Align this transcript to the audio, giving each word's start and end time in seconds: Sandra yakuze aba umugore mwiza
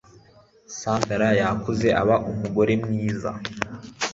Sandra 0.79 1.27
yakuze 1.39 1.87
aba 2.01 2.15
umugore 2.31 2.73
mwiza 2.83 3.31